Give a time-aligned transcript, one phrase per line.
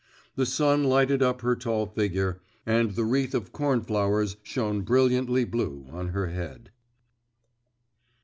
[0.35, 5.85] The sun lighted up her tall figure, and the wreath of cornflowers shone brilliantly blue
[5.91, 6.71] on her head.